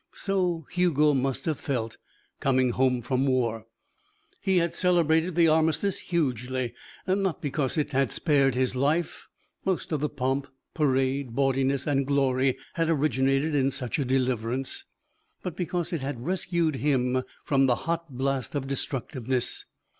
So 0.15 0.65
Hugo 0.71 1.13
must 1.13 1.45
have 1.45 1.59
felt 1.59 1.97
coming 2.39 2.71
home 2.71 3.03
from 3.03 3.27
war. 3.27 3.67
He 4.41 4.57
had 4.57 4.73
celebrated 4.73 5.35
the 5.35 5.47
Armistice 5.47 5.99
hugely, 5.99 6.73
not 7.05 7.39
because 7.39 7.77
it 7.77 7.91
had 7.91 8.11
spared 8.11 8.55
his 8.55 8.75
life 8.75 9.27
most 9.63 9.91
of 9.91 9.99
the 9.99 10.09
pomp, 10.09 10.47
parade, 10.73 11.35
bawdiness, 11.35 11.85
and 11.85 12.07
glory 12.07 12.57
had 12.73 12.89
originated 12.89 13.53
in 13.53 13.69
such 13.69 13.99
a 13.99 14.03
deliverance 14.05 14.85
but 15.43 15.55
because 15.55 15.93
it 15.93 16.01
had 16.01 16.25
rescued 16.25 16.77
him 16.77 17.21
from 17.45 17.67
the 17.67 17.75
hot 17.85 18.09
blast 18.17 18.55
of 18.55 18.65
destructiveness. 18.65 19.65